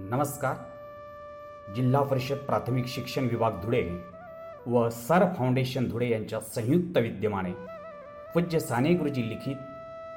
नमस्कार. 0.00 0.54
जिल्हा 1.74 2.02
परिषद 2.02 2.36
प्राथमिक 2.36 2.86
शिक्षण 2.86 3.24
विभाग 3.24 3.50
धुळे 3.62 3.82
व 4.66 4.88
सर 4.88 5.24
फाउंडेशन 5.38 5.88
धुळे 5.88 6.10
यांच्या 6.10 6.40
संयुक्त 6.40 6.98
विद्यमाने 6.98 7.52
पूज्य 8.34 8.58
साने 8.58 8.94
गुरुजी 8.94 9.28
लिखित 9.28 9.56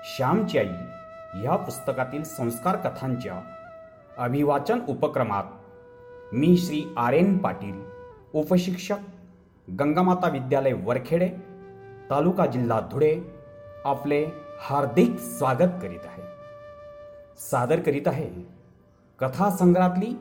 श्यामची 0.04 0.58
आई 0.58 0.68
ह्या 1.34 1.56
पुस्तकातील 1.56 2.24
संस्कार 2.24 2.76
कथांच्या 2.76 3.42
अभिवाचन 4.18 4.80
उपक्रमात 4.90 5.44
मी 6.34 6.58
श्री 6.58 6.84
आर 6.98 7.14
एन 7.14 7.38
पाटील 7.38 7.82
उपशिक्षक 8.34 8.98
गंगामाता 9.70 10.30
विद्यालय 10.30 10.74
वरखेडे 10.74 11.30
तालुका 12.10 12.46
जिल्हा 12.46 12.80
धुळे 12.92 13.20
आपले 13.86 14.26
हार्दिक 14.62 15.20
स्वागत 15.20 15.80
करीत 15.82 16.06
आहे. 16.06 16.24
सादर 17.38 17.80
करीत 17.80 18.08
आहे. 18.08 18.61
कथासंग्रहातली 19.22 20.16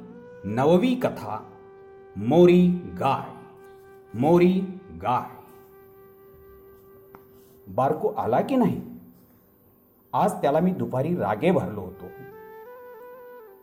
नववी 0.45 0.95
कथा 0.95 1.50
मोरी 2.16 2.66
गाय 3.00 3.34
मोरी 4.18 4.60
गाय. 5.02 5.42
बारको 7.68 8.09
आला 8.09 8.40
की 8.40 8.56
नाही? 8.56 8.82
आज 10.12 10.32
त्याला 10.32 10.60
मी 10.60 10.70
दुपारी 10.70 11.16
रागे 11.16 11.51
भरलो 11.51 11.80
होतो. 11.80 12.04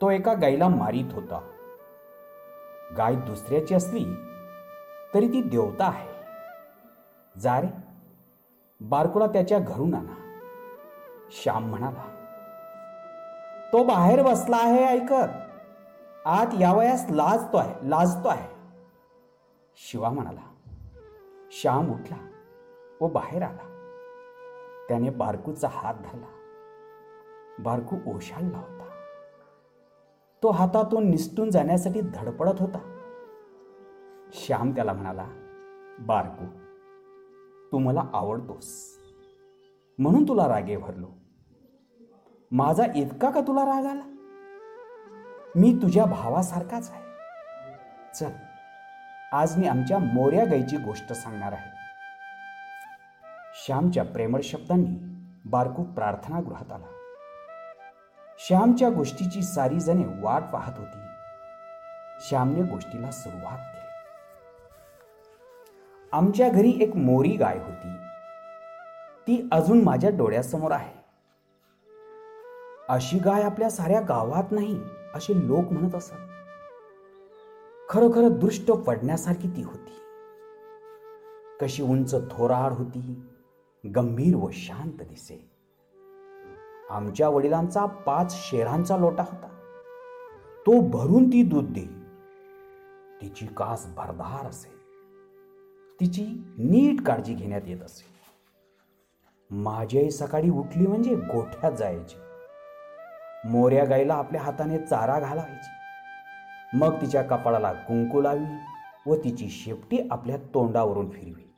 तो 0.02 0.12
एका 0.12 0.34
गायीला 0.34 0.68
मारीत 0.68 1.14
होता. 1.14 1.52
गाय 2.98 3.16
दुसऱ्याची 3.16 3.76
असली 3.76 4.06
तरी 5.14 5.28
ती 5.28 5.42
देवता 5.42 5.86
आहे. 5.86 6.10
जा 7.40 7.62
रे 7.62 7.68
बारकोला 8.82 9.28
त्याच्या 9.28 9.60
घरून 9.60 9.94
आणा. 9.94 10.16
श्याम 11.32 11.70
म्हणाला 11.70 12.17
तो 13.74 13.84
बाहेर 13.84 14.24
बसला 14.24 14.58
आहे 14.58 14.84
ऐकत. 14.86 15.30
आत 16.26 16.48
यावयास 16.60 17.06
लाजतो 17.10 17.58
आहे 17.58 17.90
लाजतो 17.90 18.28
आहे 18.28 18.50
शिवा 19.76 20.10
म्हणाला 20.10 20.42
श्याम 21.52 21.92
उठला 21.92 22.18
व 23.02 23.08
बाहेर 23.08 23.44
आला. 23.44 23.74
त्याने 24.88 25.10
बारकूचा 25.10 25.68
हात 25.72 25.94
धरला. 25.94 26.26
बारकू 27.60 28.16
ओशाळला 28.16 28.58
होता. 28.58 28.86
तो 30.44 30.52
हातातून 30.52 31.10
निसटून 31.10 31.50
जाण्यासाठी 31.50 32.02
धडपडत 32.02 32.60
होता. 32.60 32.80
श्याम 34.34 34.72
त्याला 34.72 34.94
म्हणाला 34.94 35.28
बारकू 36.00 36.46
तू 37.72 37.78
मला 37.78 38.04
आवडतोस. 38.14 39.00
म्हणून 39.98 40.24
तुला 40.24 40.48
रागे 40.48 40.78
भरलो. 40.78 41.08
माझा 42.52 42.84
इतका 42.96 43.30
का 43.30 43.42
तुला 43.42 43.66
राग 43.66 43.86
आला? 43.86 44.16
मी 45.56 45.80
तुझ्या 45.82 46.06
भावासारखाच 46.06 46.92
आहे. 46.92 47.02
चल 48.16 48.32
आज 49.32 49.58
मी 49.58 49.68
आमच्या 49.68 50.00
मोऱ्या 50.00 50.46
गाईची 50.46 50.78
गोष्ट 50.78 51.14
सांगणार 51.14 51.52
आहे. 51.52 51.72
श्यामच्या 53.66 54.04
प्रेमळ 54.04 54.40
शब्दांनी 54.44 54.98
बारकू 55.46 55.84
प्रार्थनागृहात 55.84 56.72
आला. 56.72 56.86
श्यामच्या 58.40 58.90
गोष्टीची 58.90 59.42
सारी 59.42 59.80
जणे 59.80 60.04
वाट 60.06 60.42
पाहत 60.42 60.74
होती. 60.78 61.00
श्यामने 62.20 62.62
गोष्टीला 62.62 63.12
सुरुवात 63.12 63.58
केली. 63.58 63.88
आमच्या 66.12 66.50
घरी 66.50 66.74
एक 66.82 66.96
मोरी 66.96 67.30
गाय 67.30 67.58
होती. 67.58 67.94
ती 69.28 69.50
अजून 69.52 69.84
माझ्या 69.84 70.10
डोळ्यासमोर 70.10 70.72
आहे. 70.72 70.97
अशी 72.90 73.20
गाय 73.20 73.42
आपल्या 73.44 73.70
साऱ्या 73.70 74.02
गावात 74.02 74.52
नाही 74.52 74.82
असे 75.16 75.48
लोक 75.48 75.72
म्हणत 75.72 75.96
असत. 75.96 76.14
खरोखर 77.90 78.28
दृष्ट 78.28 78.72
पडण्यासारखी 78.72 79.48
ती 79.48 79.64
होती. 79.64 79.94
कशी 81.62 81.84
उंच 81.84 82.16
थोराड 82.32 82.74
होती 82.74 83.24
गंभीर 83.96 84.36
व 84.36 84.50
शांत 84.54 85.02
दिसे. 85.02 85.52
आमच्या 86.90 87.30
वडिलांचा 87.30 87.86
पाच 87.86 88.50
शेरांचा 88.50 88.98
लोटा 88.98 89.24
होता. 89.24 89.48
तो 90.60 90.80
भरून 90.90 91.28
ती 91.28 91.44
दूध 91.44 91.66
दे 91.66 91.86
तिची 93.22 93.46
कास 93.46 93.88
भरधार 93.98 94.46
असे 94.46 94.76
तिची 96.00 96.26
नीट 96.58 97.02
काळजी 97.02 97.34
घेण्यात 97.34 97.62
येत 97.66 97.82
असे. 97.82 98.06
माझी 99.50 99.98
आई 99.98 100.10
सकाळी 100.10 100.50
उठली 100.50 100.88
म्हणजे 100.88 101.16
गोठ्यात 101.16 101.72
जायची. 101.72 102.16
मोऱ्या 103.48 103.86
गाईला 103.86 104.14
आपल्या 104.14 104.42
हाताने 104.42 104.80
चारा 104.80 105.20
घालायची 105.20 105.70
मग 106.74 107.02
तिच्या 107.02 107.22
कपाळाला 107.22 107.74
कुंकू 107.74 108.22
लावी 108.22 108.46
व 109.06 109.16
तिची 109.16 109.50
शेपटी 109.50 110.08
आपल्या 110.12 110.38
तोंडावरून 110.38 111.10
फिरवी. 111.10 111.54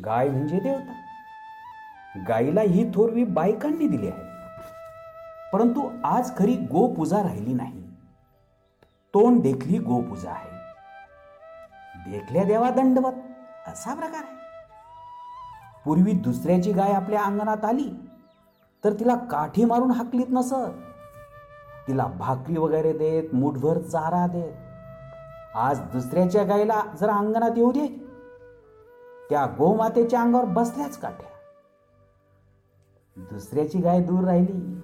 गाय 0.00 0.28
म्हणजे 0.28 0.60
देवता. 0.60 0.92
गाईला 2.28 2.60
ही 2.60 2.90
थोरवी 2.94 3.24
बायकांनी 3.24 3.88
दिली 3.88 4.08
आहे. 4.08 4.22
परंतु 5.52 5.90
आज 6.04 6.36
खरी 6.36 6.56
गोपूजा 6.56 7.22
राहिली 7.22 7.52
नाही. 7.52 7.82
तोंड 9.14 9.42
देखली 9.42 9.78
गोपूजा 9.78 10.30
आहे. 10.30 10.50
देखल्या 12.10 12.44
देवा 12.44 12.70
दंडवत 12.70 13.12
असा 13.66 13.94
प्रकार 13.94 14.22
आहे. 14.24 14.38
पूर्वी 15.84 16.12
दुसऱ्याची 16.12 16.72
गाय 16.72 16.92
आपल्या 16.92 17.22
अंगणात 17.22 17.64
आली 17.64 17.90
तर 18.84 18.92
तिला 18.92 19.14
काठी 19.14 19.64
मारून 19.64 19.90
हाकलीत 19.90 20.26
नसत. 20.30 20.70
तिला 21.88 22.06
भाकरी 22.06 22.56
वगैरे 22.56 22.92
देत 22.92 23.34
मुठभर 23.34 23.78
चारा 23.78 24.26
देत. 24.26 24.52
आज 25.54 25.80
दुसऱ्याच्या 25.80 26.44
गायीला 26.44 26.82
जर 27.00 27.08
अंगणात 27.08 27.50
येऊ 27.56 27.72
दे. 27.72 27.86
त्या 29.30 29.46
गोमातेच्या 29.46 30.20
अंगावर 30.20 30.44
बसल्याच 30.44 30.98
काठ्या. 30.98 31.28
दुसऱ्याची 33.30 33.78
गाय 33.78 34.00
दूर 34.00 34.24
राहिली. 34.24 34.80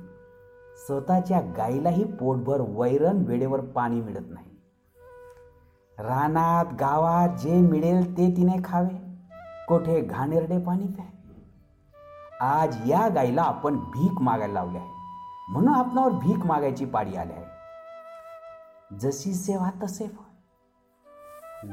स्वतःच्या 0.86 1.40
गायीलाही 1.40 2.04
पोटभर 2.04 2.60
वैरण 2.60 3.24
वेळेवर 3.26 3.60
पाणी 3.60 4.00
मिळत 4.00 4.26
नाही. 4.28 4.50
रानात 5.98 6.64
गावात 6.80 7.28
जे 7.28 7.60
मिळेल 7.60 8.16
ते 8.16 8.36
तिने 8.36 8.56
खावे. 8.64 9.04
कोठे 9.68 10.00
घाणेरडे 10.00 10.58
पाणी 10.58 10.86
प्याय 10.86 11.13
आज 12.44 12.90
या 12.90 13.08
गायीला 13.08 13.42
आपण 13.42 13.76
भीक 13.76 14.20
मागायला 14.20 14.52
लावले 14.52 14.78
आहे. 14.78 14.88
म्हणून 15.48 15.74
आपणावर 15.74 16.10
भीक 16.10 16.46
मागायची 16.46 16.84
पाळी 16.84 17.16
आली 17.16 17.32
आहे. 17.32 17.44
जशी 19.00 19.34
सेवा 19.34 19.70
तसे 19.82 20.06
फळ. 20.06 20.24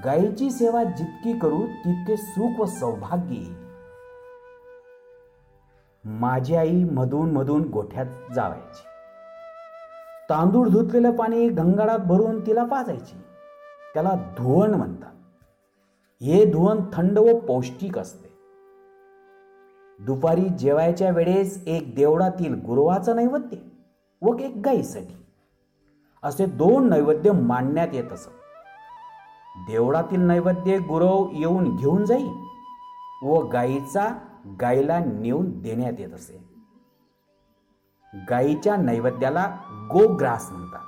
गायीची 0.05 0.51
सेवा 0.51 0.83
जितकी 0.83 1.39
करू 1.39 1.65
तितके 1.65 2.17
सुख 2.17 2.59
व 2.59 2.65
सौभाग्य 2.65 3.35
येईल. 3.35 3.55
माझी 6.05 6.55
आई 6.55 6.83
मधून 6.83 7.31
मधून 7.31 7.69
गोठ्यात 7.69 8.33
जावायची. 8.33 8.83
तांदूळ 10.29 10.67
धुतलेलं 10.67 11.11
पाणी 11.11 11.49
गंगाळात 11.49 11.99
भरून 11.99 12.47
तिला 12.47 12.63
पाजायची. 12.63 13.21
त्याला 13.93 14.11
धुवण 14.15 14.73
म्हणतात. 14.73 15.11
हे 16.23 16.45
धुवण 16.45 16.79
थंड 16.93 17.19
व 17.19 17.39
पौष्टिक 17.39 17.99
असते. 17.99 18.30
दुपारी 20.05 20.49
जेवायच्या 20.49 21.09
वेळेस 21.09 21.63
एक 21.67 21.95
देवळातील 21.95 22.53
गुरुवाचं 22.53 23.15
नैवेद्य 23.15 23.57
व 24.21 24.37
एक 24.39 24.61
गाईसाठी 24.65 25.25
असे 26.23 26.45
दोन 26.45 26.89
नैवेद्य 26.89 27.31
मांडण्यात 27.31 27.87
येत 27.93 28.11
असत. 28.11 28.29
देवळातील 29.57 30.21
नैवेद्य 30.21 30.77
गुरव 30.77 31.27
येऊन 31.33 31.75
घेऊन 31.75 32.05
जाई 32.05 32.27
व 33.23 33.47
गाईचा 33.47 34.07
गाईला 34.61 34.99
नेऊन 34.99 35.61
देण्यात 35.61 35.93
येत 35.99 36.13
असे. 36.13 36.43
गाईच्या 38.29 38.75
नैवेद्याला 38.75 39.57
गोग्रास 39.71 40.51
म्हणतात. 40.51 40.85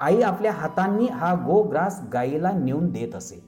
आई 0.00 0.22
आपल्या 0.22 0.52
हातांनी 0.52 1.06
हा 1.06 1.34
गोग्रास 1.34 2.00
गाईला 2.12 2.52
नेऊन 2.52 2.92
देत 2.92 3.14
असे. 3.14 3.44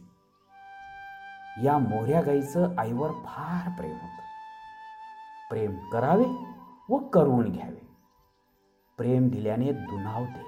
या 1.64 1.78
मोऱ्या 1.78 2.20
गाईचं 2.20 2.68
आईवर 2.78 3.10
फार 3.10 3.70
प्रेम 3.78 3.92
होतं. 3.92 4.19
प्रेम 5.50 5.90
करावे 5.92 6.24
व 6.88 6.96
करून 6.96 7.52
घ्यावे. 7.52 7.88
प्रेम 8.98 9.28
दिल्याने 9.28 9.72
दुनावते. 9.72 10.46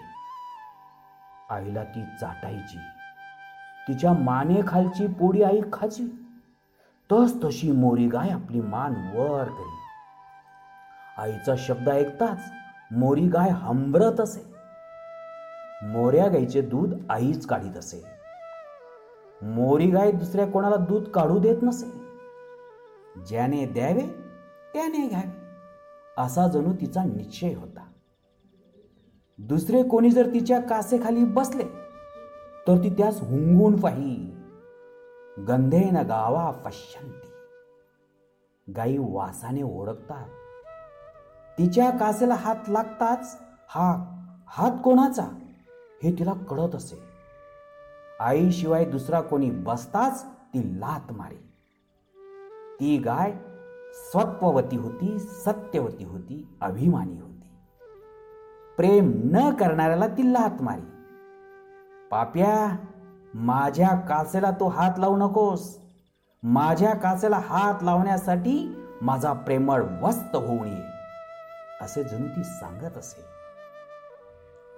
आईला 1.51 1.85
ती 1.85 2.05
चाटायची. 2.21 2.79
तिच्या 3.89 4.13
मानेखालची 4.13 5.07
पोळी 5.07 5.43
आई 5.43 5.61
खाची 5.73 6.27
तस 7.13 7.45
तशी 7.45 7.73
मोरी 7.73 8.07
गाय 8.07 8.31
आपली 8.31 8.61
मान 8.61 8.95
वर 9.17 9.45
करी. 9.45 9.79
आईचा 11.19 11.55
शब्द 11.59 11.89
ऐकताच 11.89 12.53
मोरी 12.91 13.29
गाय 13.29 13.49
हंबरत 13.49 14.21
असे. 14.21 14.55
मोऱ्या 15.83 16.29
गायीचे 16.29 16.61
दूध 16.61 16.95
आईच 17.11 17.47
काढीत 17.47 17.77
असे. 17.77 18.05
मोरी 19.43 19.91
गाय 19.91 20.13
दुसऱ्या 20.13 20.47
कोणाला 20.47 20.77
दूध 20.77 21.09
काढू 21.09 21.39
देत 21.39 21.57
नसे. 21.63 21.87
ज्याने 23.27 23.67
द्यावे 23.67 24.22
त्याने 24.75 25.09
घ्यावी 25.09 25.31
असा 26.19 26.49
जणू 26.49 26.73
तिचा 26.73 27.05
निश्चय 27.05 27.55
होता. 27.55 27.85
दुसरे 29.39 29.83
कोणी 29.83 30.11
जर 30.11 30.35
तिच्या 30.35 30.61
कासेखाली 30.61 31.25
बसले 31.25 31.65
तर 32.69 32.85
ती 32.85 32.91
त्यास 32.91 33.23
हुंगून 33.23 33.81
पाही. 33.81 34.33
गंधेन 35.39 35.97
गावा 35.97 36.51
पश्यंती 36.51 37.33
गाई 38.73 38.99
वासाने 38.99 39.63
ओळखतात. 39.63 40.29
तिच्या 41.59 41.91
कासेला 41.91 42.35
हात 42.35 42.69
लागताच 42.69 43.39
हा 43.69 44.19
हात 44.47 44.71
कोणाचा 44.85 45.29
हे 46.03 46.19
तिला 46.19 46.33
कळत 46.33 46.75
असे. 46.75 47.03
आईशिवाय 48.21 48.85
दुसरा 48.85 49.21
कोणी 49.21 49.51
बसताच 49.51 50.25
ती 50.25 50.81
लात 50.81 51.13
मारे. 51.13 51.51
ती 52.81 52.99
गाय 52.99 53.33
स्वत्ववती 53.93 54.77
होती 54.77 55.19
सत्यवती 55.19 56.05
होती 56.05 56.59
अभिमानी 56.61 57.21
होती. 57.21 57.51
प्रेम 58.77 59.13
न 59.25 59.55
करणाऱ्याला 59.55 60.07
ती 60.07 60.33
लात 60.33 60.63
मारी. 60.63 60.83
पाप्या 62.11 62.77
माझ्या 63.35 63.89
कासेला 63.89 64.51
तो 64.51 64.69
हात 64.69 64.99
लावू 64.99 65.17
नकोस. 65.17 65.79
माझ्या 66.43 66.95
कासेला 66.95 67.39
हात 67.39 67.83
लावण्यासाठी 67.83 68.77
माझा 69.03 69.33
प्रेमळ 69.33 69.83
वस्त 70.03 70.37
होऊन 70.37 70.69
ये 70.69 70.83
असे 71.81 72.05
जणू 72.05 72.29
ती 72.29 72.45
सांगत 72.45 72.99
असे. 72.99 73.23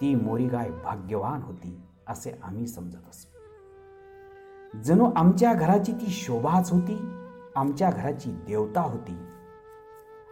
ती 0.00 0.14
मोरीगाय 0.14 0.70
भाग्यवान 0.70 1.43
होती 1.43 1.81
असे 2.06 2.40
आम्ही 2.43 2.67
समजत 2.67 3.08
असो. 3.10 3.38
जणू 4.82 5.10
आमच्या 5.17 5.52
घराची 5.52 5.93
ती 5.93 6.06
शोभाच 6.08 6.72
होती 6.72 7.23
आमच्या 7.56 7.90
घराची 7.90 8.30
देवता 8.30 8.80
होती. 8.80 9.26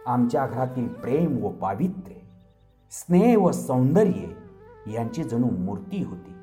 आमच्या 0.05 0.47
घरातील 0.47 0.87
प्रेम 0.87 1.43
व 1.43 1.49
पावित्र्य 1.49 2.15
स्नेह 2.91 3.37
व 3.39 3.51
सौंदर्य 3.51 4.27
यांची 4.91 5.23
जणू 5.23 5.49
मूर्ती 5.49 6.03
होती. 6.03 6.33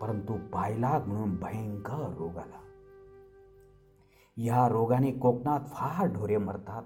परंतु 0.00 0.32
बायलाग 0.32 1.06
म्हणून 1.06 1.36
भयंकर 1.36 2.14
रोग 2.18 2.36
आला. 2.36 2.60
या 4.36 4.68
रोगाने 4.68 5.10
कोकणात 5.10 5.60
फार 5.60 6.06
ढोरे 6.06 6.36
मरतात. 6.36 6.82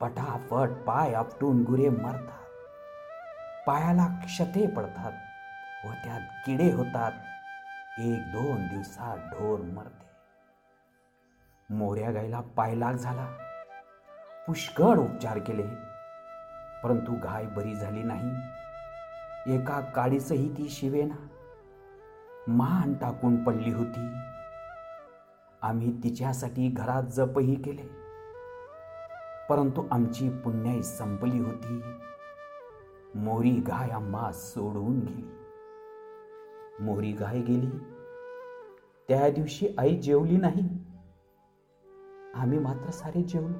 पटापट 0.00 0.68
पाय 0.68 1.14
आपटून 1.14 1.62
गुरे 1.62 1.88
मरतात. 1.88 2.42
पायाला 3.66 4.06
क्षते 4.06 4.66
पडतात 4.66 5.12
व 5.86 5.90
त्यात 6.04 6.20
किडे 6.46 6.72
होतात. 6.72 7.12
एक 7.98 8.18
दोन 8.18 8.66
दिवसात 8.66 9.18
ढोर 9.18 9.60
मरते. 9.60 10.05
मोऱ्या 11.70 12.10
गायला 12.10 12.40
पायलाग 12.40 12.94
झाला. 12.94 13.26
पुष्कळ 14.46 14.98
उपचार 14.98 15.38
केले. 15.38 15.62
परंतु 16.84 17.12
गाय 17.12 17.46
बरी 17.46 17.74
झाली 17.74 18.02
नाही. 18.02 18.30
एका 19.54 19.80
काडीसही 19.80 20.48
ती 20.48 20.68
शिवेना. 20.68 21.26
मान 22.48 22.94
टाकून 22.94 23.44
पडली 23.44 23.72
होती. 23.72 24.14
आम्ही 25.62 25.92
तिच्यासाठी 26.04 26.68
घरात 26.68 27.02
जपही 27.02 27.54
केले. 27.54 27.82
परंतु 29.48 29.88
आमची 29.90 30.28
पुण्याई 30.28 30.82
संपली 30.82 31.38
होती. 31.38 31.80
मोरी 33.14 33.50
गाय 33.50 33.90
आम्हा 33.90 34.32
सोडून 34.32 35.00
गेली. 35.00 35.30
मोरी 36.80 37.12
गाय 37.12 37.40
गेली. 37.40 37.78
त्या 39.08 39.30
दिवशी 39.30 39.68
आई 39.78 39.96
जेवली 39.96 40.36
नाही. 40.36 40.85
आम्ही 42.36 42.58
मात्र 42.58 42.90
सारे 42.90 43.22
जेवलो. 43.22 43.54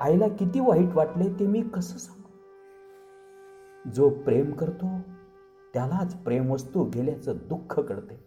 आईला 0.00 0.28
किती 0.28 0.60
वाईट 0.60 0.94
वाटले 0.94 1.28
ते 1.28 1.46
मी 1.46 1.62
कसं 1.62 1.98
सांगू? 1.98 2.24
जो 3.90 4.10
प्रेम 4.10 4.52
करतो 4.52 4.98
त्यालाच 5.74 6.14
प्रेमवस्तू 6.16 6.84
गेल्याचं 6.84 7.32
दुःख 7.36 7.80
कळते 7.80 8.24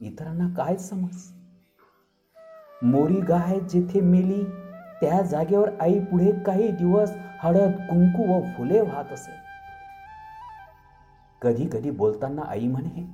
इतरांना 0.00 0.48
काय 0.56 0.76
समज? 0.76 1.32
मोरी 2.82 3.20
गाय 3.20 3.60
जेथे 3.60 4.00
मेली 4.00 4.44
त्या 5.00 5.22
जागेवर 5.22 5.70
आई 5.80 5.98
पुढे 6.00 6.32
काही 6.46 6.68
दिवस 6.68 7.12
हळद 7.40 7.72
कुंकू 7.72 8.32
व 8.32 8.42
फुले 8.42 8.80
वाहत 8.80 9.12
असे. 9.12 9.32
कधी 11.42 11.68
कधी 11.72 11.90
बोलताना 11.90 12.42
आई 12.42 12.68
म्हणे 12.68 13.06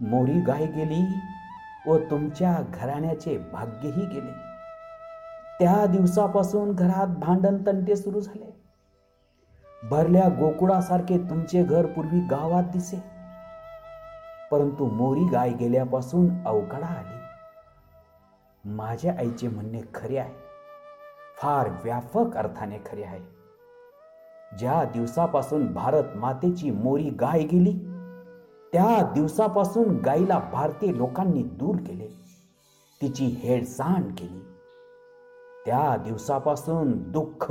मोरी 0.00 0.40
गाय 0.40 0.66
गेली 0.66 1.04
व 1.86 1.98
तुमच्या 1.98 2.58
घराण्याचे 2.74 3.38
भाग्यही 3.38 4.06
गेले. 4.06 4.32
त्या 5.60 5.86
दिवसापासून 5.86 6.72
घरात 6.72 7.06
भांडण 7.06 7.56
तंटे 7.66 7.96
सुरू 7.96 8.20
झाले. 8.20 8.62
भरल्या 9.90 10.28
गोकुळासारखे 10.28 11.18
तुमचे 11.18 11.64
घर 11.64 11.86
पूर्वी 11.86 12.20
गावात 12.20 12.62
दिसे. 12.62 13.04
परंतु 14.50 14.86
मोरी 14.86 15.24
गाय 15.24 15.52
गेल्यापासून 15.52 16.44
अवकडा 16.46 16.86
आली. 16.86 17.18
माझ्या 18.64 19.14
आईचे 19.18 19.48
म्हणणे 19.48 19.80
खरे 19.94 20.16
आहे. 20.16 20.32
फार 21.42 21.68
व्यापक 21.84 22.36
अर्थाने 22.36 22.78
खरे 22.78 23.02
आहे. 23.02 23.20
ज्या 24.58 24.84
दिवसापासून 24.84 25.72
भारत 25.72 26.04
मातेची 26.14 26.70
मोरी 26.70 27.10
गाय 27.10 27.42
गेली 27.42 27.91
त्या 28.72 29.12
दिवसापासून 29.14 29.96
गायीला 29.96 30.38
भारतीय 30.52 30.92
लोकांनी 30.92 31.42
दूर 31.42 31.76
केले. 31.76 32.06
तिची 33.02 33.24
हेळसांड 33.24 34.04
केली. 34.04 34.40
त्या 35.66 35.96
दिवसापासून 35.96 37.12
दुःख 37.12 37.46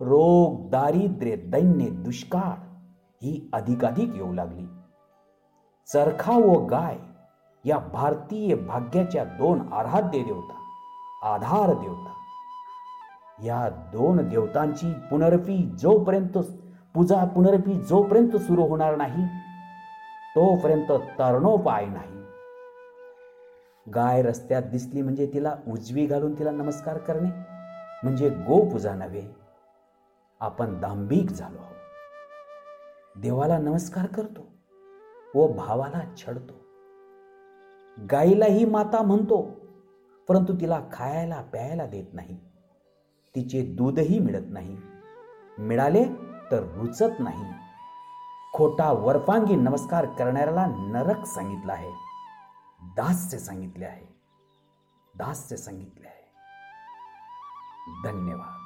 रोग 0.00 0.70
दारिद्र्य 0.70 1.36
दैन्य 1.36 1.86
दुष्काळ 1.86 2.62
ही 3.22 3.50
अधिकाधिक 3.52 4.14
येऊ 4.14 4.32
लागली. 4.32 4.66
चरखा 5.86 6.38
व 6.38 6.66
गाय 6.66 6.98
या 7.64 7.78
भारतीय 7.78 8.54
भाग्याच्या 8.54 9.24
दोन 9.24 9.72
आराध्य 9.72 10.22
देवता 10.22 10.54
आधार 11.34 11.74
देवता. 11.74 12.12
या 13.44 13.68
दोन 13.68 14.28
देवतांची 14.28 14.92
पुनरपी 14.92 15.70
जोपर्यंत 15.78 16.38
पूजा 16.94 17.24
पुनरपी 17.24 17.74
जोपर्यंत 17.74 18.36
सुरू 18.36 18.62
होणार 18.62 18.96
नाही 18.96 19.24
तोपर्यंत 20.36 20.92
तरणोपाय 21.18 21.86
नाही. 21.86 22.20
गाय 23.94 24.22
रस्त्यात 24.22 24.62
दिसली 24.62 25.02
म्हणजे 25.02 25.26
तिला 25.34 25.56
उजवी 25.68 26.06
घालून 26.06 26.38
तिला 26.38 26.50
नमस्कार 26.50 26.98
करणे 26.98 27.28
म्हणजे 28.02 28.28
गोपूजा 28.28 28.94
नव्हे 28.94 29.22
आपण 30.40 30.80
दांभिक 30.80 31.30
झालो 31.30 31.58
आहोत. 31.58 31.76
देवाला 33.16 33.58
नमस्कार 33.58 34.06
करतो 34.06 34.46
व 35.34 35.46
भावाला 35.52 36.00
छडतो 36.16 36.54
गाईलाही 38.10 38.64
माता 38.64 39.02
म्हणतो 39.02 39.42
परंतु 40.28 40.60
तिला 40.60 40.80
खायला 40.92 41.40
प्यायला 41.42 41.86
देत 41.86 42.14
नाही. 42.14 42.38
तिचे 43.34 43.62
दूधही 43.62 44.18
मिळत 44.18 44.46
नाही. 44.50 44.76
मिळाले 45.58 46.04
तर 46.50 46.62
रुचत 46.76 47.20
नाही. 47.20 47.61
खोटा 48.54 48.92
वरपांगी 48.92 49.56
नमस्कार 49.56 50.06
करणाऱ्याला 50.06 50.66
नरक 50.66 51.24
सांगितलं 51.24 51.72
आहे. 51.72 51.90
दास्य 52.82 53.38
सांगितले 53.38 53.84
आहे. 53.84 54.06
दास्य 55.18 55.56
सांगितले 55.56 56.06
आहे. 56.06 56.30
धन्यवाद. 58.04 58.61